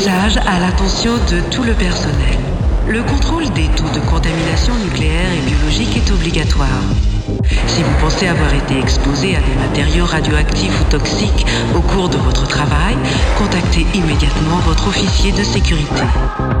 [0.00, 2.38] Message à l'attention de tout le personnel.
[2.88, 6.80] Le contrôle des taux de contamination nucléaire et biologique est obligatoire.
[7.66, 11.44] Si vous pensez avoir été exposé à des matériaux radioactifs ou toxiques
[11.76, 12.96] au cours de votre travail,
[13.36, 16.00] contactez immédiatement votre officier de sécurité.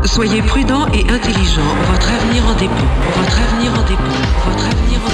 [0.04, 2.90] Soyez prudent et intelligent, votre avenir en dépend.
[3.16, 4.20] Votre avenir en dépend.
[4.44, 5.08] Votre avenir en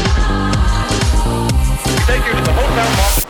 [3.15, 3.26] dépend.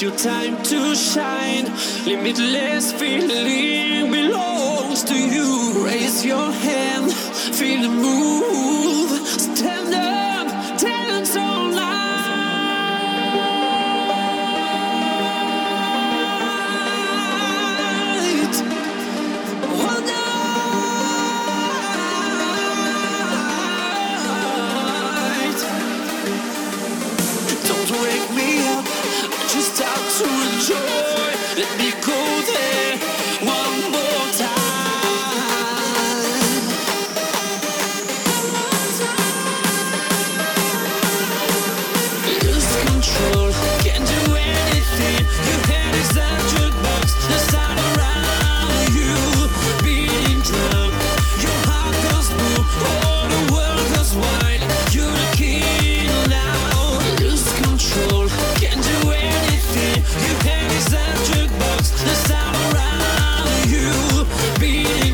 [0.00, 1.64] It's your time to shine.
[2.06, 5.84] Limitless feeling belongs to you.
[5.84, 8.37] Raise your hand, feel the move.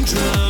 [0.04, 0.43] drunk